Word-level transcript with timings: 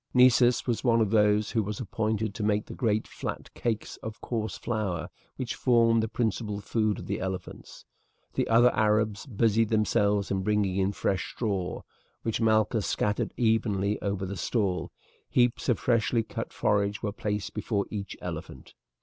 Nessus 0.15 0.65
was 0.65 0.83
one 0.83 0.99
of 0.99 1.11
those 1.11 1.51
who 1.51 1.61
was 1.61 1.79
appointed 1.79 2.33
to 2.33 2.41
make 2.43 2.65
the 2.65 2.73
great 2.73 3.07
flat 3.07 3.53
cakes 3.53 3.97
of 3.97 4.19
coarse 4.19 4.57
flour 4.57 5.11
which 5.35 5.53
formed 5.53 6.01
the 6.01 6.07
principal 6.07 6.59
food 6.59 6.97
of 6.97 7.05
the 7.05 7.19
elephants. 7.19 7.85
The 8.33 8.47
other 8.47 8.73
Arabs 8.73 9.27
busied 9.27 9.69
themselves 9.69 10.31
in 10.31 10.41
bringing 10.41 10.77
in 10.77 10.91
fresh 10.91 11.31
straw, 11.35 11.83
which 12.23 12.41
Malchus 12.41 12.87
scattered 12.87 13.31
evenly 13.37 14.01
over 14.01 14.25
the 14.25 14.35
stall; 14.37 14.91
heaps 15.29 15.69
of 15.69 15.77
freshly 15.77 16.23
cut 16.23 16.51
forage 16.51 17.03
were 17.03 17.13
placed 17.13 17.53
before 17.53 17.85
each 17.91 18.17
elephant. 18.23 18.73